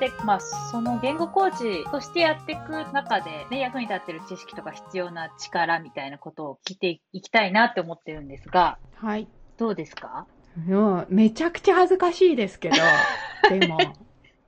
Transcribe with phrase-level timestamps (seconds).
[0.00, 9.28] で、まあ、その言語コーチとしてやっていく中で、ね、役に立ってる知識とか必要な力みたいなことを聞いていきたいなって思ってるんですが、はい。
[9.58, 10.26] どうですか？
[10.66, 12.76] もう、めちゃくちゃ恥ずかしいですけど、
[13.48, 13.78] でも、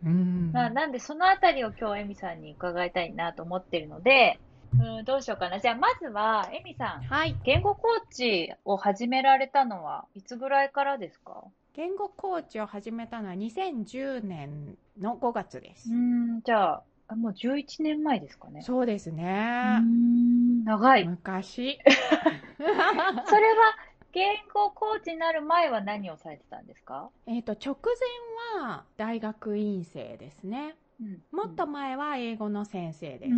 [0.05, 0.51] うん。
[0.52, 4.41] まあ、なんで、そのあたりを今日、エミさんに伺いたいなと思ってるので、
[4.80, 5.61] うん、どうしようかな。
[5.61, 7.03] じゃあ、まずは、エミさん。
[7.03, 7.37] はい。
[7.45, 11.45] 言語コーチを始められたのは、いつぐらいからですか？
[11.75, 15.91] 言語コーチを始めたのは2010年の5月です。
[15.91, 18.61] うん、じゃあ、もう11年前ですかね。
[18.62, 19.81] そうですね。
[20.65, 21.05] 長い。
[21.07, 21.79] 昔。
[22.59, 23.75] それは、
[24.12, 27.09] 言語コーチになる前は何をされてたんですか？
[27.27, 27.75] えっ、と、直
[28.55, 30.77] 前は大学院生ですね。
[31.02, 33.33] うん、もっと前は英語の先生です。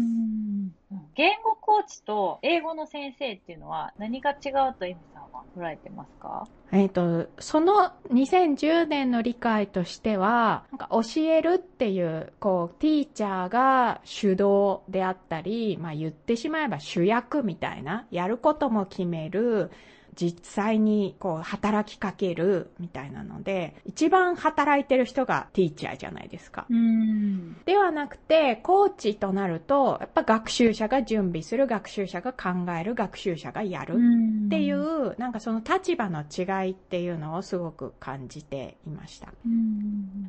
[1.14, 6.46] 言語コーチと英語の先生っていうのは何が違うとエミさんは捉えてますか？
[6.73, 19.70] えっ、と、その2010年の理解としては、なんか教えるっていう、こう、ティーチャーが主導であったり、まあ言ってしまえば主役みたいな、やることも決める、
[20.15, 26.66] 実際にこう働きかけるみたいなので、一番働いてる人がティーチャーじゃないですか。
[27.65, 33.95] ではなくて、コーチとなると、やっぱ学習者が準備する、学習者が考える、学習者がやる
[34.46, 39.29] っていう、なんかその立場の違いっていうのをすごく感じていました。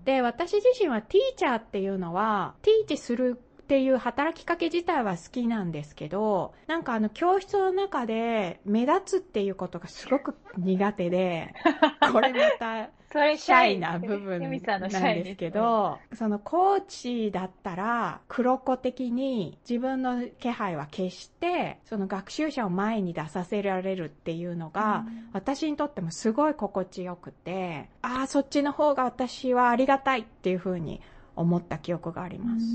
[0.05, 11.51] で、私自身はティーチャーっていうのは、ティーチするっていう働きかけ自体は好きなんですけど、なんかあの教室の中で目立つっていうことがすごく苦手で、
[12.13, 31.01] これまた、それシャイな部分なんですけど、そのコーチだったら、黒子的に自分の気配は消して、その学習者を前に出させられるっていうのが、私にとってもすごい心地よくて、ああ、そっちの方が私はありがたいっていうふうに
[31.35, 32.65] 思った記憶があります。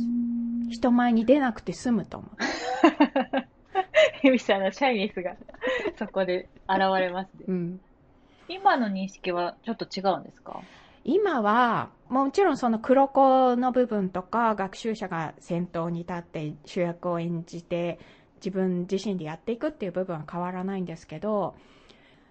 [0.71, 2.31] 人前に出なくて済むと思う。
[4.23, 5.37] ヘミさんのシャイネスが
[5.99, 7.45] そこで現れますね。
[7.49, 7.81] うん、
[8.49, 10.61] 今の認識はちょっと違うんですか？
[11.05, 17.99] 今は、もちろんその黒子の部分とか、学習者が先頭に立って主役を演じて、
[18.37, 21.55] 自分自身でやっていくっていう部分は変わらないんですけど、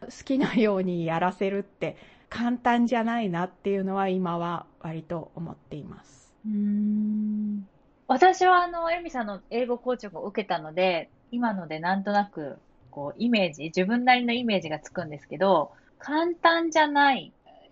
[0.01, 1.97] 好きなようにやらせるって
[2.29, 6.18] 簡単じゃないなっていうのは今は割と思っています。
[6.45, 7.67] うん
[8.07, 12.57] 私はあの、エミさんの英語コーチを受けたので、今のでなんとなく、
[12.89, 17.31] こう、イメージ、自分なりのイメージがつくんですけど、簡単じゃない。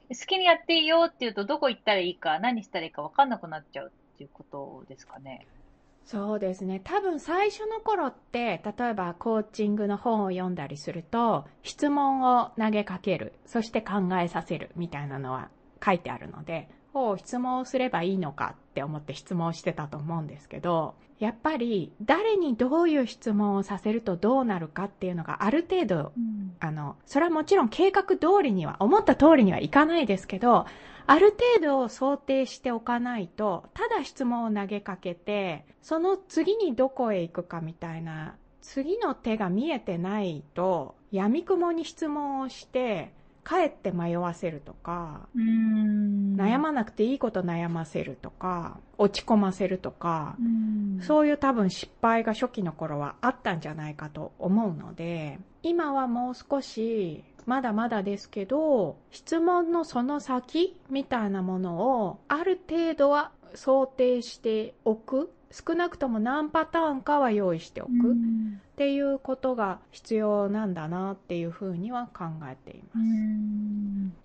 [0.09, 5.47] 好きにやっていいよって言うと、どこ行ったらいいか、何したらいいか分かんなくなっちゃうっていうことですかね。
[6.06, 6.79] そうですね。
[6.83, 15.50] 多分最初の頃って、例えばコーチングの本を読んだりすると、質問を投げかける、そして考えさせるみたいなのは
[15.83, 16.69] 書いてあるので、
[17.06, 30.66] を質問すればいいのかって思って質問してたと思うんですけど、やっぱり誰にどういう質問をさせるとどうなるかっていうのがある程度、うん、あの、それはもちろん計画通りには、思った通りにはいかないですけど、
[31.09, 43.13] ある程度想定しておかないと、ただ質問を投げかけて、その次にどこへ行くかみたいな、次の手が見えてないと、闇雲に質問をして、
[43.47, 50.35] かえって迷わせるとか、悩まなくていいこと悩ませるとか、落ち込ませるとか、
[51.00, 67.94] そういう多分失敗が初期の頃はあったんじゃないかと思うので、今はもう少し、まだまだですけど、質問のその先みたいなものをある程度は想定しておく少なくとも何パターンかは用意しておくっ
[68.75, 73.08] ていうことが必要なんだなっていうふうには考えています。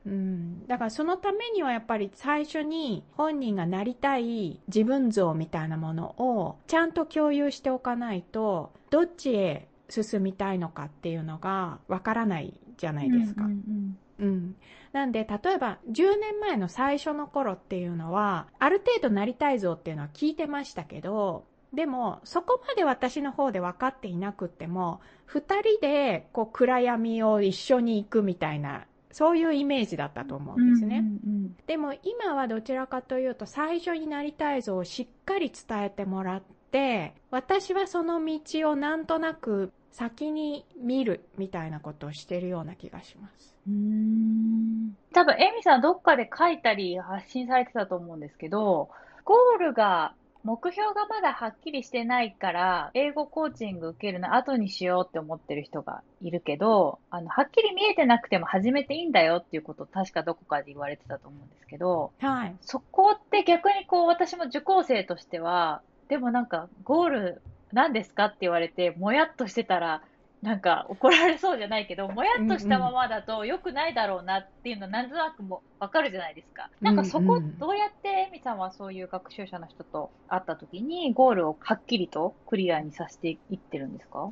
[0.07, 13.45] うん、だからそのためにはやっぱり最初に本人がなりたい自分像みたいなものをちゃんと共有しておかないとどっちへ進みたいのかっていうのがわからないじゃないですか。
[13.45, 14.57] うんうんうんうん。
[14.93, 30.99] なんで、例えば、10年前の最初の頃っていうのは、ある程度なりたいぞっていうのは聞いてましたけど、でも、そこまで私の方で分かっていなくっても、二人で、こう、暗闇を一緒に行くみたいな、そういうイメージだったと思うんですね。
[30.99, 43.52] うんうんうん、でも、今はどちらかというと、最初になりたいぞをしっかり伝えてもらって、私はその道をなんとなく先に見るみたいなことをしてるような気がします。
[43.69, 48.89] うん多分、エミさんどっかで書いたり発信されてたと思うんですけど、
[49.25, 50.15] ゴールが
[50.45, 62.57] 目標がまだはっきりしてないから、英語コーチング受けるの後にしようって思ってる人がいるけど、あの、はっきり見えてなくても始めていいんだよっていうことを確かどこかで言われてたと思うんですけど、はい。
[62.63, 67.43] そこって逆にこう、私も受講生としては、でもなんか、ゴール
[67.73, 70.03] 何ですかって言われて、もやっとしてたら、
[70.43, 76.69] なんか怒られそうじゃないけど、もやっとしたままだと良くないだろうなっていうのなんとなくもわかるじゃないですか。
[76.81, 84.31] なんかそこ、うんうんどうやってエミさんはそういう学習者の人と会った時に、ゴールをはっきりとクリアにさせていってるんですか？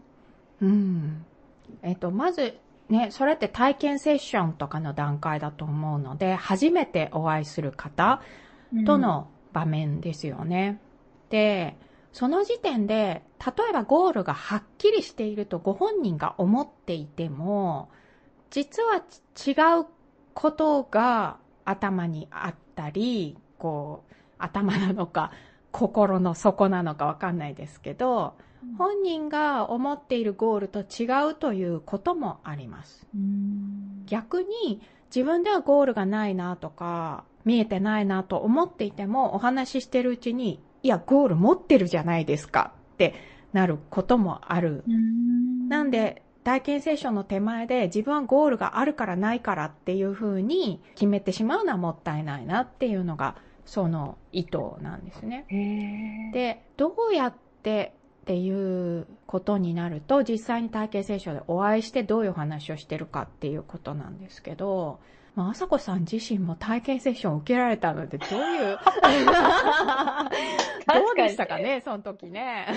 [0.61, 1.25] うん。
[1.83, 2.59] えっと、まず、
[2.89, 8.21] ね、それって体験セッションとかの段階だと思うので、初めてお会いする方
[8.85, 10.81] と、の場面ですよね。
[11.29, 11.77] で、
[12.13, 17.91] その時点で、例えばゴールがはっきりしているとご本人が思っていても、
[18.51, 19.87] 実は違う
[20.35, 25.31] ことが頭にあったり、こう、頭なのか、
[25.71, 33.07] 心の底なのかわかんないですけど、うん本人が思っているゴールと違うということもあります。
[33.15, 43.15] うん逆に自分ではゴールがないなとか見えてないなと思っていてもお話ししてるうちにいやゴール持ってるじゃないですかって
[43.53, 44.85] なることもある。
[44.89, 53.37] うんなんで体験セッションの手前で自分はゴールがあるからないからっていうふうに決めてしまうのはもったいないなっていうのが
[53.67, 55.45] その意図なんですね。
[56.33, 64.99] で、どうやってっていうことになると、実際に体験セッションでお会いしてどういうお話をしてるかっていうことなんですけど、
[65.37, 68.79] まあ、あさこさん自身も体験セッションを受けられたので、どういう、
[70.93, 72.67] どうでしたかね、その時ね。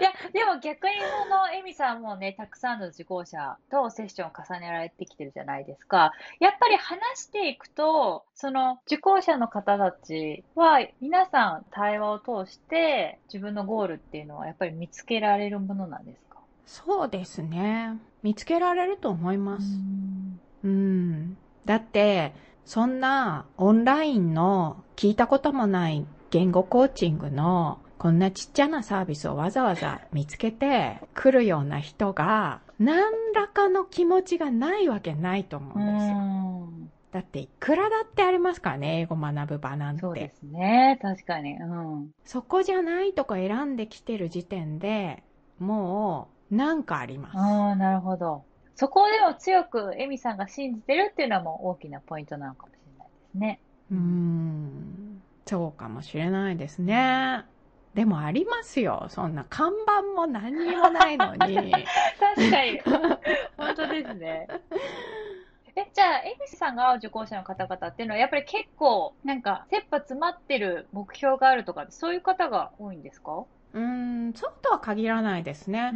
[0.00, 0.94] いや、でも逆に
[1.24, 6.12] その、エミさんもね、たくさんの受講者とセッションを重ねられてきてるじゃないですか。
[6.38, 16.38] やっぱり話していくと、その受講者の方たちは、皆さん対話を通して自分のゴールっていうのはやっぱり見つけられるものなんですか？
[16.64, 17.98] そうですね。
[18.22, 19.64] 見つけられると思います。
[20.64, 21.36] うん。
[21.64, 22.32] だって、
[22.64, 36.18] そんなオンラインの聞いたこともない言語コーチングのこんなちっちゃなサービスをわざわざ見つけて来るような人が何らかの気持ちがないわけないと思ううんですよ。
[36.18, 36.90] ん。
[37.12, 40.30] だっていくらだってありますからね、英語学ぶ場なんてそうで。
[40.30, 40.98] すね。
[41.02, 41.54] 確かに。
[41.56, 42.10] うん。
[42.24, 45.22] そこじゃないとこ選んできてる時点で
[45.58, 47.38] もうなんかあります。
[47.38, 48.44] ああ、なるほど。
[48.80, 53.60] そこでも強くエミさんが信じてるっていうのも大きなポイントなのかもしれないですね。
[53.90, 57.44] うーん、そうかもしれないですね。
[57.92, 59.04] でもありますよ。
[59.10, 61.38] そんな看板も何にもないのに。
[62.18, 62.80] 確かに。
[63.58, 64.46] 本当ですね。
[65.76, 73.44] え、じゃあ、エミさんが会う受講者の方々っていうのは、やっぱり結構、なんか、切羽詰まってる目標があるとか、そういう方が多いんですか？
[73.74, 75.90] うーん、そうとは限らないですね。
[75.90, 75.94] ん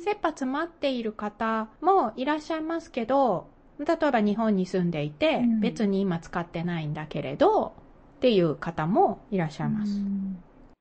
[0.00, 3.46] 切羽詰まっている方もいらっしゃいますけど、
[3.78, 5.60] 例えば日本に住んでいて、うん。
[5.60, 7.74] 別に今使ってないんだけれど、
[8.16, 9.92] っていう方もいらっしゃいます。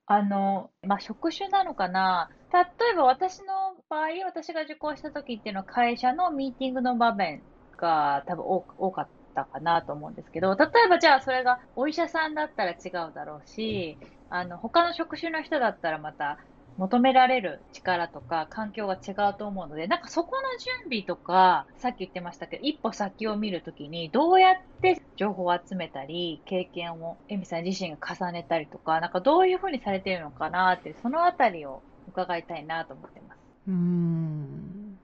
[0.08, 2.30] あの、まあ、職種なのかな。
[2.52, 2.60] 例
[2.94, 3.46] えば私の
[3.90, 7.44] 場合、私が受講した時っていうのは会社のミーティングの場面
[7.78, 14.00] が多分多多かったかなと思うんですけど、例えばじゃあそれがお医者さんだったら違うだろうし、
[14.30, 16.40] あの、他の職種の人だったらまた
[16.80, 33.40] 求められる力とか環境が違うと思うので、なんかそこの準備とか、さっき言ってましたけど、一歩先を見るときに、どうやって情報を集めたり、経験をエミさん自身が重ねたりとか、なんかどういうふうにされてるのかなって、そのあたりを伺いたいなと思ってます。
[33.68, 34.98] うん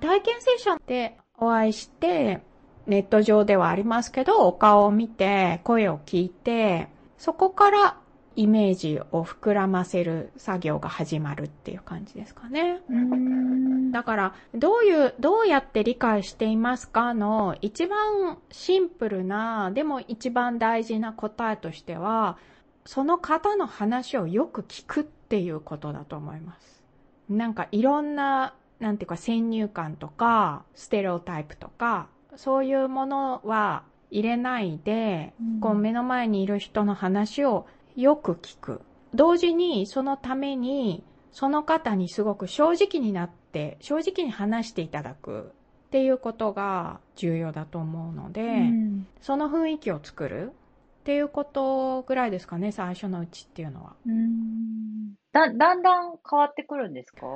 [0.00, 2.40] 体験セッションでお会いして、
[2.88, 8.00] ネット上ではありますけど、お顔を見て、声を聞いて、そこから
[8.40, 12.80] イメージを膨らませる作業が始まるっていう感じですかね。
[12.88, 22.38] うんだから、どういう、どうやって理解していますかの一番シンプルな、でも一番大事な答えとしては、
[22.86, 26.82] その方の話をよく聞くっていうことだと思います。
[27.28, 37.66] なんかいろんな、なんていうか先入観とか、ステレオタイプとか、そういうものは入れないで、うんこう目の前にいる人の話を
[38.00, 38.80] よく聞く。
[39.14, 45.52] 同時にそのためにその方にすごく正直になって、正直に話していただく。
[45.86, 49.06] っていうことが重要だと思うので、うん。
[49.20, 50.52] その雰囲気を作る。
[51.00, 53.96] っていうことぐらいですかね、最初のうちっていうのは。
[54.06, 55.14] うん。
[55.32, 57.26] だ、だんだん変わってくるんですか？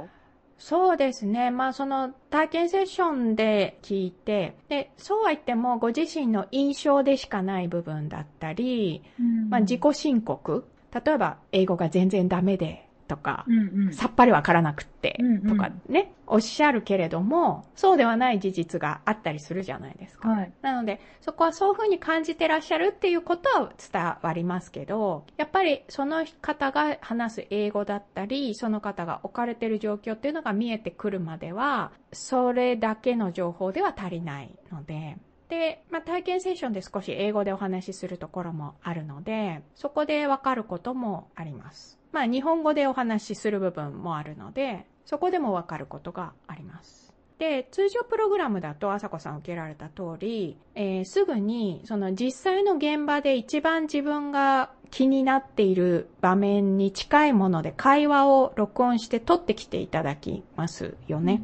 [0.59, 1.51] そうですね。
[1.51, 9.03] まあその体験セッションで聞いて、で、そうは言ってもご自身の印象でしかない部分だったり、
[9.51, 10.65] まあ自己申告
[11.05, 13.93] 例えば英語が全然ダメでとか、うんうん。
[13.93, 20.29] さっぱりわからなくってとかね、おっしゃるけれども、そうではない事実があったりするじゃないですか。
[20.29, 20.53] はい。
[20.63, 35.17] なので、そこはそういうふうに感じてらっしゃるっていうことは伝わりますけど、やっぱりその方が話す英語だったり、その方が置かれている状況っていうのが見えてくるまでは、それだけの情報では足りないので、
[35.49, 41.99] で、まあ、体験セッションで少し英語でお話しするところもあるので、そこでわかることもあります。
[42.13, 47.13] まあ、日本語でお話しする部分もあるので、そこでもわかることがあります。
[47.39, 61.43] で、通常プログラムだと、あさこさん受けられた通り、えーすぐに、その実際の現場で一番自分が気になっている場面に近いもので会話を録音して取ってきていただきますよね。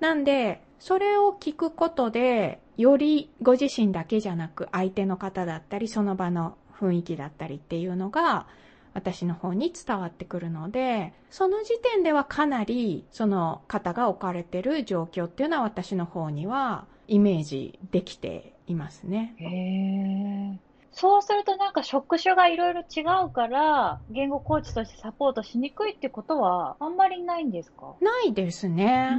[0.00, 8.46] なんで、それを聞くことで、よりご自身だけじゃなく、相手の方だったり、その場の雰囲気だったりっていうのが、
[8.94, 19.34] 私の方に伝わってくるので、その時点ではかなり、その方が置かれてる状況っていうのは私の方にはイメージできていますね。
[19.38, 20.58] へえ。
[20.92, 27.94] そうするとなんか職種がいろいろ違うから、言語コーチとしてサポートしにくいってことはあんまりないんですか？
[28.00, 29.16] ないですね。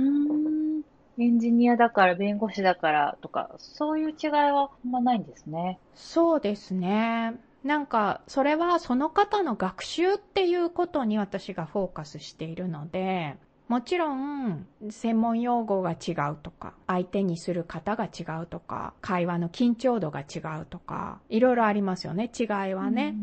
[1.17, 1.23] ん。
[1.23, 5.79] エンジニアだから弁護士だからとか、そういう違いはあんまないんですね。
[5.95, 7.33] そうですね。
[7.63, 13.37] なんか、それはその方の学習っていうことに私がフォーカスしているので、
[13.67, 23.15] もちろん、専門用語が違うとか、相手にする方が違うとか、会話の緊張度が違うとか、いろいろありますよね、違いはね。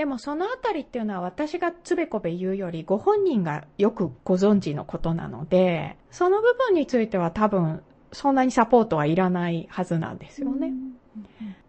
[0.00, 10.72] でもそのあたりっていうのは私がつべこべ言うよりご本人がよくご存知のことなので、その部分については多分そんなにサポートはいらないはずなんですよね。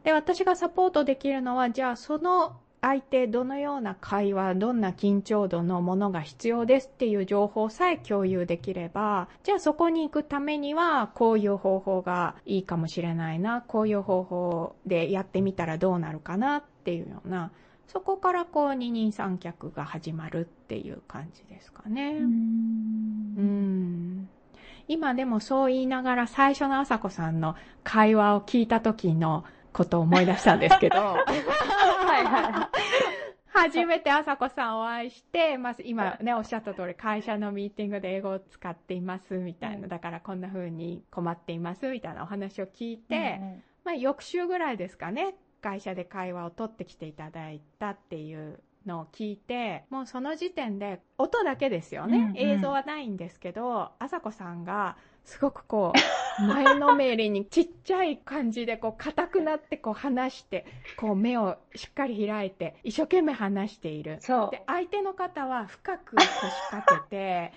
[0.05, 17.51] で、私がサポートできるのは、じゃあその相手どのような会話、どんな緊張度のものが必要ですっていう情報さえ共有できれば、じゃあそこに行くためにはこういう方法がいいかもしれないな、こういう方法でやってみたらどうなるかなっていうような、
[17.91, 22.13] そこからこう二人三脚が始まるっていう感じですかね。
[22.19, 24.21] ううん。
[24.21, 24.29] ん
[24.87, 29.43] 今でもそう言いながら最初のあさこさんの会話を聞いた時の
[29.73, 31.25] ことを思い出したんですけど、 は
[32.21, 32.69] いは
[33.47, 42.97] 初めてあさこさんをお会いして、まず今ね、おっしゃった通り会社のミーティングで英語を使っていますみたいな、だからこんな風に困っていますみたいなお話を聞いい。
[42.97, 43.41] て、
[43.83, 52.17] まあ翌週ぐらいですかね、会社で会話を取ってきていただいたっていうのを聞いて、もうその時点で音だけですよね。
[52.17, 55.93] うんうん映像はないんですけど、あさこさんがすごくこ
[56.39, 60.65] う、 前のめりにちっちゃい感じでこう硬くなってこう話して、
[60.97, 64.17] こう目をしっかり開いて一生懸命話している。
[64.19, 64.49] そう。
[64.51, 66.27] で、相手の方は深く腰
[66.71, 67.53] 掛けて、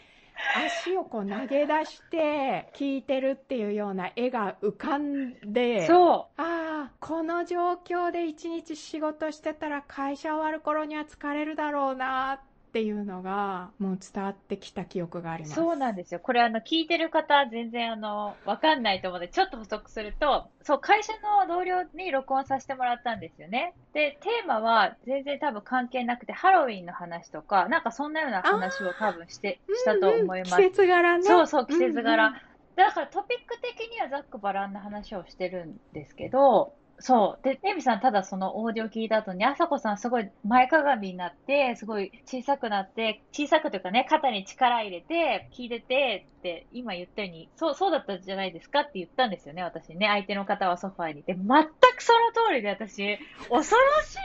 [0.57, 15.49] 足をこう投げ出して聞いてるっていうような絵が浮かんで、そああ、この状況で一日仕事してたら会社終わる頃には疲れるだろうなっていうのがもう伝わってきた記憶がありう。
[15.49, 15.55] ます。
[15.55, 16.21] そうなんですよ。
[16.21, 23.77] これあの、聞いてる方全然あの、わかんないと思うので、ちょっと補足すると、そう、会社の同僚に録音させてもらったんですよね。
[23.93, 30.57] で、テーマは全然多分関係なくて、ハロウィンの話とか、なんかそんなような話を多分して、したと思います。
[30.59, 31.25] うんうん季節柄ね。
[31.25, 32.29] そうそう、季節柄。
[32.29, 32.41] うんうん
[32.77, 36.75] だからトピック的にはざっくばらんな話をしてるんですけど、
[37.07, 37.45] そう。
[37.45, 50.07] で、エミさんただそのオーディオ聞いた後に、あさこさんすごい前かがみになって、すごい小さくなって、小さくというかね、肩に力入れて、聞いててって今言ったように、そう、そうだったじゃないですかって言ったんですよね、私ね。
[50.07, 51.35] 相手の方はソファーにいて。
[51.35, 53.19] 全くその通りで私、
[53.51, 53.75] 恐ろし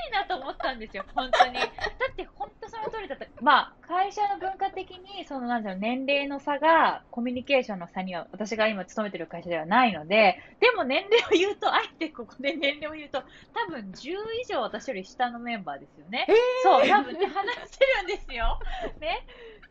[0.09, 1.55] いなと思ったんですよ、本当に。
[1.55, 1.65] だ
[2.11, 3.25] って本当その通りだった。
[3.41, 13.23] まあ、会社の文化的に、そのなんだろう、年齢の差が、コミュニケーションの差には、私が今勤めてる会社ではないので、でも年齢を言うと、あえてここで年齢を言うと、
[13.53, 14.11] 多分10
[14.43, 16.25] 以上私より下のメンバーですよね。
[16.27, 18.59] えーそう、多分ね、話してるんですよ。
[18.99, 19.25] ね。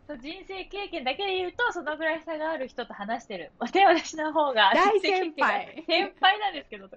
[0.09, 3.53] そう人生経験だけで言うと、そのぐらい差がある人と話してる。
[3.73, 6.89] で、私の方が、大先輩先輩なんですけど。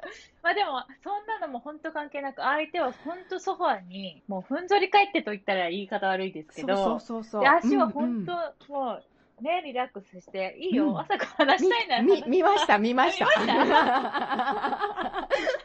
[0.41, 7.41] まあでも、そんなのも本当関係なく、相手は本当ソファーに、もうふんぞり返ってと言ったら言い方悪いですけど、そうそうそうそう。
[7.41, 8.25] で足はうんうん本
[8.67, 13.25] 当、もう、ね、リラックスして、いいよ、うん朝から話したいな見ました、見ました。
[13.41, 15.51] 見まそう。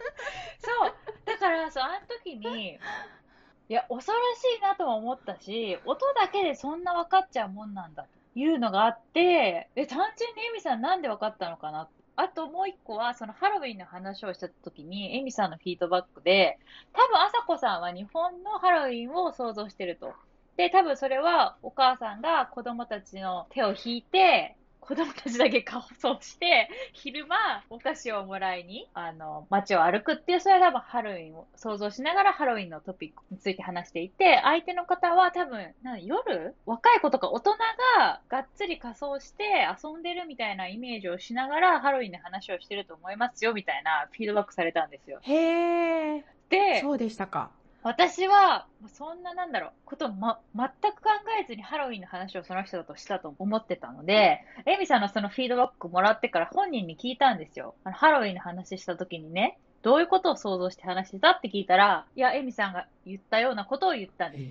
[1.50, 2.78] だから、そう、あの時に、
[3.68, 11.88] いや、恐ろしいなとも思ったし、音だけでそんな分かっちゃうもんなんだというのがあって、え、単純にエミさんなんで分かったのかな？
[12.18, 16.58] あともう一個は、そのハロウィンの話をした時に、エミさんのフィードバックで、
[16.92, 20.14] 多分、あさこさんは日本のハロウィンを想像してると。
[20.56, 24.56] で、多分それはお母さんが子供たちの手を引いて、
[24.87, 36.55] 子供たちだけ仮装して、 昼間、お菓子をもらいに、あの、街を歩くっていう、それは多分ハロウィンを想像しながらハロウィンのトピックについて話していて、相手の方は多分、な夜？
[36.66, 37.50] 若い子とか大人
[37.99, 45.19] ががっつり仮装して遊んでるみたいなイメージをしながらハロウィンの話をしてると思いますよ、みたいなフィードバックされたんですよ。
[45.23, 46.23] へー。
[46.49, 47.50] で、そうでしたか。
[47.87, 57.76] 私は、そんななんだろう、ことま、全く考えずにハロウィンの話をその人だとしたと思ってたので、エミさんのそのフィードバックもらってから本人に聞いたんですよ。
[57.85, 64.45] あのハロウィンの話した時にね、どういうことを想像して話してたって聞いたら、いや、エミさんが言ったようなことを言ったんです。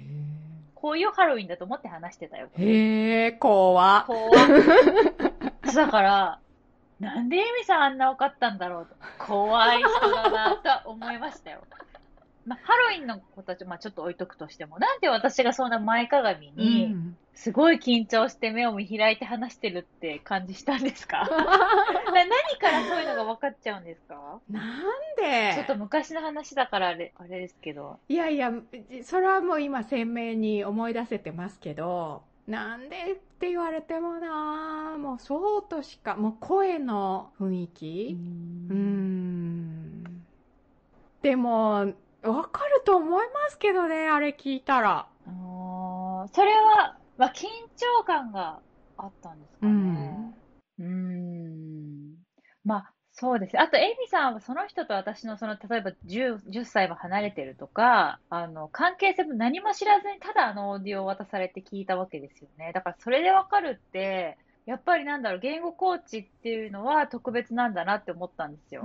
[0.74, 2.48] こういうハロウィンだと思って話してたよ。
[2.58, 4.32] へー、怖怖
[5.75, 6.39] だから、
[7.01, 8.96] なんでエミさんあんな分かったんだろうと。
[9.25, 11.60] 怖い人だなと思いましたよ。
[12.45, 16.95] まあ、ハロウィンの子たち、まあ、ちょっと置いとくとしても、なんで私がそんな前かがみに、
[17.33, 21.27] すごい緊張して目を見開いて話してるって感じしたんですか？
[21.29, 22.29] 何
[22.61, 24.39] からそういうのが分かっちゃうんですか？
[24.49, 24.63] なん
[25.17, 25.53] で？
[25.55, 27.99] ちょっと昔の話だからあれ、あれですけど。
[28.07, 28.51] いやいや、
[29.03, 38.15] それはもう今鮮明に思い出せてますけど、なんでって言われてもなもうそうとしか、もう声の雰囲気？
[38.69, 40.03] うん。
[41.21, 41.91] でも、
[42.29, 45.08] わかると思いますけどね、あれ聞いたら。
[45.27, 47.46] あそれは、まあ、緊
[47.77, 48.60] 張感が
[48.98, 49.72] あったんですかね。
[50.79, 50.86] うん。
[50.86, 52.15] うん
[52.63, 53.58] まあ、そうです。
[53.60, 62.72] あと、エイミさんはその人と私のその、例えば 10, 10歳も離れてるとか、あの、関係性も何も知らずにただあのオーディオを渡されて聞いたわけですよね。
[62.74, 68.81] だからそれでわかるって、やっぱりなんだろう、言語コーチっていうのは特別なんだなって思ったんですよ。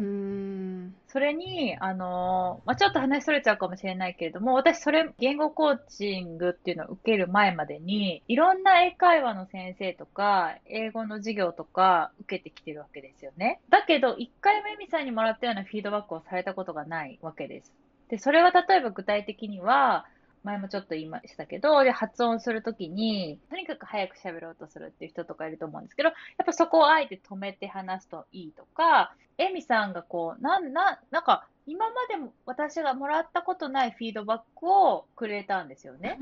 [1.08, 13.60] それに、あの、まあ、ちょっと話それちゃうかもしれないけれども、私それ、言語コーチングっていうのを受ける前までに、いろんな英会話の先生とか、英語の授業とか受けてきてるわけですよね。
[13.70, 17.72] だけど、一回目みさんにもらったようなフィードバックをされたことがないわけです。
[18.08, 20.04] で、それは例えば具体的には、
[20.42, 36.18] 前もちょっと言いましたけど、で、発音するときに、とにかく早く喋ろうとするっていう人とかいると思うんですけど、やっぱそこをあえて止めて話すといいとか、エミさんがこう、なん、な、なんか、今までも私がもらったことないフィードバックをくれたんですよね。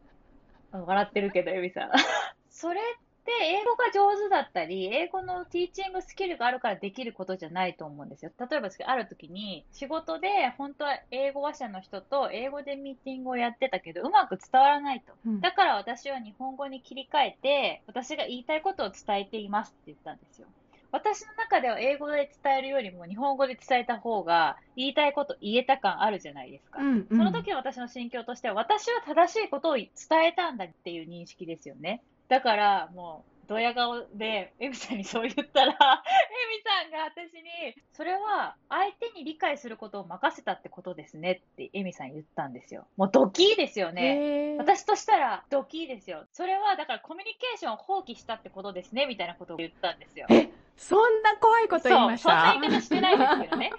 [0.72, 1.90] 笑ってるけど、エミさん。
[2.50, 2.80] それ
[3.24, 8.32] で、英語が上手だったり、英語のティーチングスキルがあるからできることじゃないと思うんですよ。
[8.38, 15.12] 例えばある時に、仕事で本当は英語話者の人と英語でミーティングをやってたけど、うまく伝わらないと。
[15.40, 20.48] だから私は日本語に切り替えて、私が言いたいことを伝えていますって言ったんですよ。
[20.92, 26.80] 私の中では英語で伝えるよりも日本語で伝えた方が言いたいこと言えた感あるじゃないですか。
[26.80, 29.88] うんうん、その時の私の心境としては私は正しいことを伝
[30.26, 32.02] えたんだっていう認識ですよね。
[32.32, 42.86] だから、もう、ドヤ顔で、エミさんにそう言ったら、 エミさんが私に、それは相手に理解することを任せたってことですねってエミさん言ったんですよ。
[42.96, 44.56] もうドキーですよね。
[44.56, 46.24] 私としたらドキーですよ。
[46.32, 50.26] それはだからコミュニケーションを放棄したってことですね、みたいなことを言ったんですよ。
[50.30, 52.52] えそんな怖いこと言いました？
[52.52, 53.70] そんな言い方してないですけどね。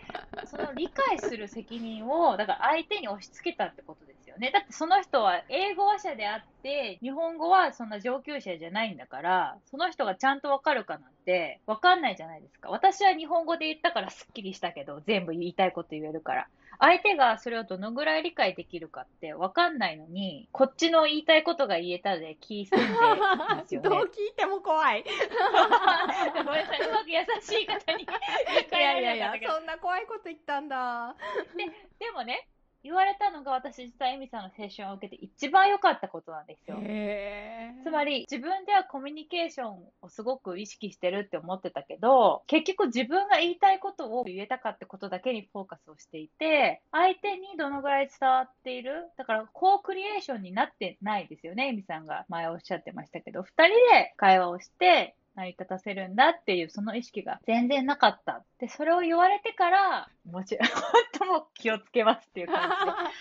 [0.45, 4.51] その理解する責任を、だから相手に押し付けたってことですよね。
[4.51, 12.69] だってその人は英語話者であって、日本語はそんな上級者じゃないんだから、その人がちゃんとわかるかなんて、わかんないじゃないですか。
[12.69, 16.47] 私は日本語で言ったからスッキリしたけど、全部言いたいこと言えるから。
[16.79, 23.87] 相手がそれをどのぐらい理解できるかってわかんないのに、こっちの言いたいことが言えたで気済んでますよね。
[23.89, 25.03] どう聞いても怖い。
[26.45, 28.07] ごめんなさい、うまく優しい方にい
[28.71, 31.15] やいやいや、 そんな怖いこと言ったんだ。
[31.55, 31.65] で、
[31.99, 32.47] でもね、
[32.83, 36.77] 言われたのが私実はエミさんのセッションを受けて一番良かったことなんですよ。
[37.83, 49.09] つまり自分ではコミュニケーションをすごく意識してるって思ってたけど、結局自分が言いたいことを言えたかってことだけにフォーカスをしていて、相手にどのぐらい伝わっている？
[49.17, 58.43] だからコークリエーションになってないですよね、エミさんが前おっしゃってましたけど、二人で会話をして、成り立たせるんだっていうその意識が全然なかった。
[58.59, 60.83] で、それを言われてから、もちろん、 本
[61.19, 62.69] 当も気をつけますっていう感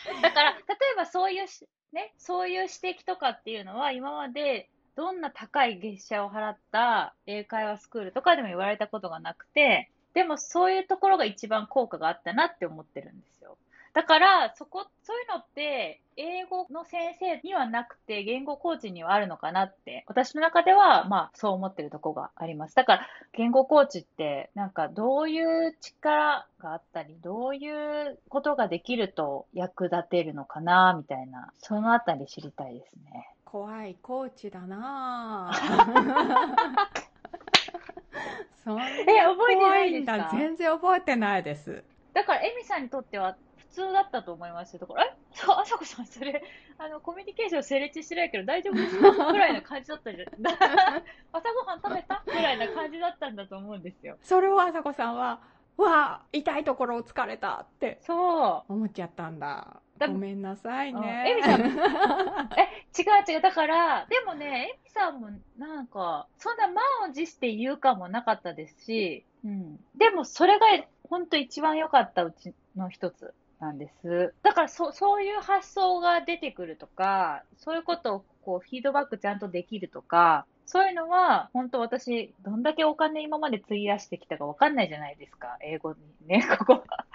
[0.05, 0.21] じで。
[0.23, 0.59] だから、例
[0.93, 1.47] えばそういう
[1.93, 13.57] ね、そういう指摘とかっていうのは今までどんな高い月謝を払った英会話スクールとかでも言われたことがなくて、でもそういうところが一番効果があったなって思ってるんですよ。
[13.95, 22.75] だから、そこ、そういうのって、英語の先生にはなくて、言語コーチにはあるのかなって、私の中では、まあ、そう思ってるとこがあります。
[22.75, 33.29] だから、言語コーチって、なんか、どういう力があったり、どういうことができると役立てるのかな、みたいな、そのあたり知りたいですね。
[33.45, 37.03] 怖いコーチだなぁ
[38.65, 40.17] そんなえ覚えてないんですか？
[40.19, 41.83] だ全然覚えてないです。
[42.15, 44.81] だから、エミさんにとっては普通だったと思いますよ。
[44.81, 45.17] だから、え？
[45.35, 46.43] そう、あさこさん、それ、
[46.79, 49.33] あの、コミュニケーション成立してないけど大丈夫ですか？
[49.33, 50.29] ぐらいな感じだったじゃん。
[51.33, 52.23] 朝ごはん食べた？
[52.27, 54.17] ぐらいな感じだったんだと思うんですよ。
[54.23, 55.41] それをあさこさんは、
[55.79, 58.73] わあ、痛いところを疲れたってそう。
[58.73, 59.81] 思っちゃったんだ。
[59.99, 61.25] だごめんなさいうんね。
[61.31, 61.61] エミさん
[62.59, 63.41] え、違う違う。
[63.41, 69.77] だから、でもね、エミさんもなんか、そんな満を持して言うかもなかったですし、うん。
[69.97, 70.67] でもそれが
[71.09, 73.33] 本当一番良かったうちの一つ
[73.63, 74.35] なんです。
[74.43, 85.59] だからそ、そういう発想が出てくるとか、そういうことをこう、フィードバックちゃんとできるとか、そういうのは、本当私、どんだけお金今まで費やしてきたかわかんないじゃないですか。
[85.61, 87.07] 英語にね、 ここは。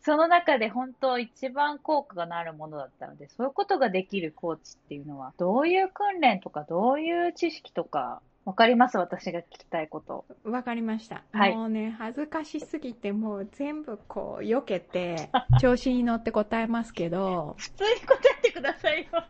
[0.00, 10.24] その中で本当一番効果があるものだったので、そういうことができるコーチっていうのは、どういう訓練とか、どういう知識とか、わかります私が聞きたいこと。
[10.44, 11.24] わかりました。
[11.32, 15.30] はいもうね、恥ずかしすぎて、もう全部こう、避けて、
[15.60, 19.24] 調子に乗って答えますけど、普通に答えてくださいよ。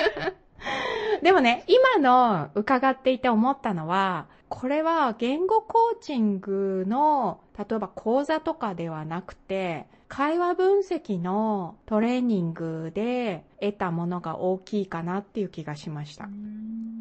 [1.22, 16.28] でもね、今の伺っていて思ったのは、これは言語コーチングの、例えば講座とかではなくて、会話分析のトレーニングで得たものが大きいかなっていう気がしました。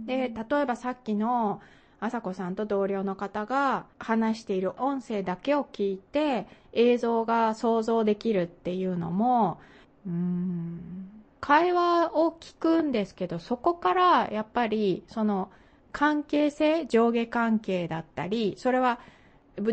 [0.08, 1.62] で、例えばさっきの、
[2.00, 9.60] あさこさんと同僚の方が話している音声だけを聞いて映像が想像できるっていうのも、
[10.08, 11.08] うーん、
[11.40, 15.52] 会話を聞くんですけど、そこからやっぱりその
[15.92, 18.98] 関係性、上下関係だったり、それは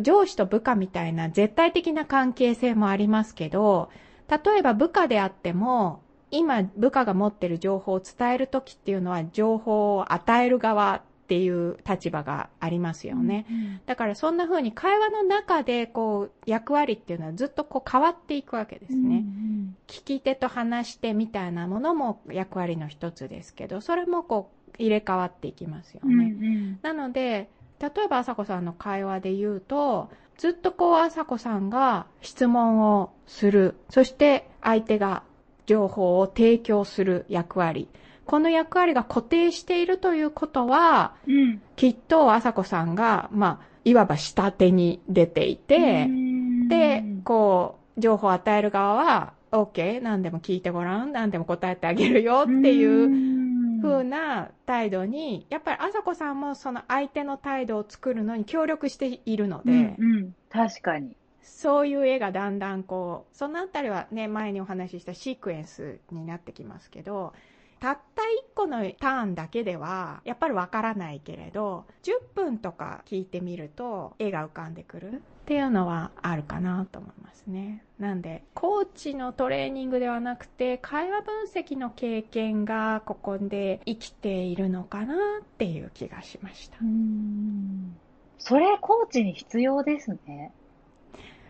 [0.00, 3.90] 上司と部下みたいな絶対的な関係性もありますけど、
[4.28, 13.46] 例えば部下であっても、今部下が持ってる情報を伝えるときっていうのは情報を与える側っていう立場がありますよね。
[13.86, 19.24] だからそんな風に会話の中でこう役割っていうのはずっとこう変わっていくわけですね。
[19.86, 26.78] 聞き手と話し手みたいなものも役割の一つですけど、それもこう入れ替わっていきますよね。
[26.82, 27.48] なので、
[27.80, 33.76] 例えばあさこさんの会話で言うと、ずっとこうあさこさんが質問をする。
[33.88, 35.22] そして相手が
[35.66, 37.88] 情報を提供する役割。
[38.26, 41.62] この役割が固定しているということは、うん。
[41.74, 46.08] きっとあさこさんが、まあ、いわば下手に出ていて、
[46.68, 53.08] で、こう、情報を与える側は、OK、何でも聞いてごらん、何でも答えてあげるよっていう
[53.80, 61.16] 風な態度に、やっぱりあさこさんもその相手の態度を作るのに協力しているので、うんうん、確かに。
[61.42, 67.32] そういう絵がだんだんこう、そのあたりはね、前にお話ししたシークエンスになってきますけど、
[67.80, 77.82] たった一個のターンだけでは、やっぱりわからないけれど、10分とか聞いてみると、絵が浮かんでくるっていうのはあるかなと思いますね。
[77.98, 86.76] なんで、コーチのトレーニングではなくて、会話分析の経験がここで生きているのかなっていう気がしました。
[88.38, 90.52] それ、コーチに必要ですね。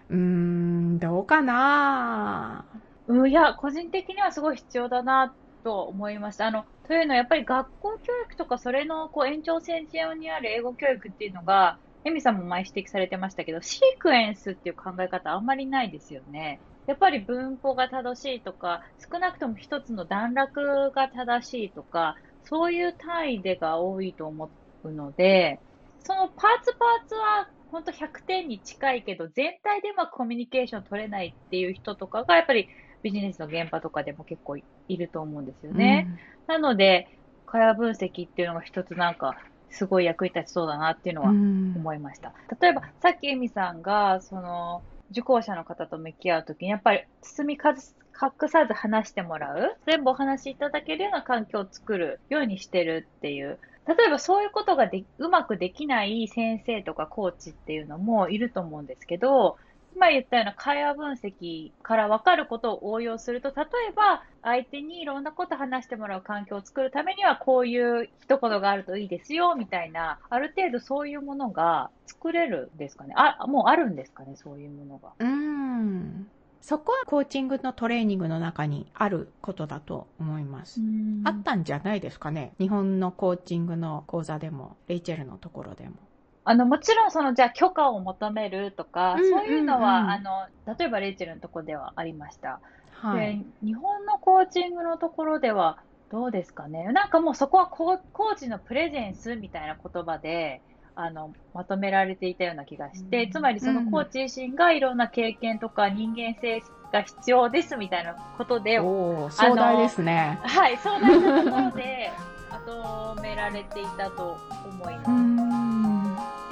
[0.09, 2.65] うーん、どうかな
[3.07, 6.47] うん、いや、個人的にはすごい必要だなと思いました。
[6.47, 16.63] あの、というのはやっぱり学校教育とかそれのこう延長線上にある英語教育っていうのが、エミさんも前指摘されてましたけど、シークエンスっていう考え方あんまりないですよね。
[16.87, 18.81] やっぱり文法が正しいとか、
[19.13, 25.63] 少なくとも一つの段落が正しいとか、そういう単位でが多いと思うので、
[26.01, 32.69] そのパーツパーツは本当100点に近いけど、全体でうまくコミュニケーション取れないっていう人とかが、やっぱり
[33.03, 36.07] ビジネスの現場とかでも結構いると思うんですよね。
[36.47, 37.09] なので、
[37.47, 39.37] 会話分析っていうのが一つなんか、
[39.71, 42.33] すごい役に立ちそうだなっていうのはうん思いました。
[42.61, 53.59] 例えば、さっきエミさんが、その、受講者の方と向き合うときに、やっぱり包み隠さず話してもらう、全部お話しいただけるような環境を作るようにしてるっていう。
[53.87, 59.57] 例えばそういうことがでうまくできない先生とかコーチっていうのもいると思うんですけど、
[59.95, 73.15] 今言ったような会話分析から分かることを応用すると、例えば相手にいろんなこと話してもらう環境を作るためにはこういう一言があるといいですよ、みたいな、ある程度そういうものが作れるんですかね。
[73.17, 75.13] あ、もうあるんですかね、そういうものが。
[75.19, 76.29] うん。
[76.61, 80.81] そこはコーチングのトレーニングの中にあることだと思います。
[81.25, 82.53] あったんじゃないですかね。
[82.59, 85.97] 日本のコーチングの講座でも、レイチェルのところでも。
[86.45, 90.47] あの、もちろんその、じゃあ許可を求めるとか、うんうんうんそういうのは、あの、
[90.79, 92.61] 例えばレイチェルのところではありました。
[92.93, 93.39] はい。
[93.39, 95.79] で、日本のコーチングのところでは、
[96.11, 96.85] どうですかね？
[96.93, 100.61] なんかもうそこはコーチのプレゼンスみたいな言葉で、
[100.97, 110.41] あの、まとめられていたような気がして、うんつまりそのコーチ自身がいろんな経験とか人間性が必要ですみたいなことで、おー、壮大ですね。
[110.43, 112.11] はい、壮大なところで、
[112.51, 114.37] まとめられていたと
[114.69, 115.90] 思いうます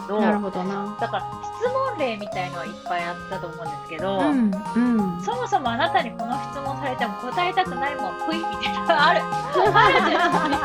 [0.09, 0.21] ど。
[0.21, 0.97] なるほどな。
[1.01, 9.21] だから質問例みたいのはいっぱいあったと思うんですけど、うんうん、そもそもあなたにこの質問されても答えたくないもんぷいみたいなのある。
[9.75, 10.63] あるじゃないです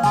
[0.00, 0.05] か。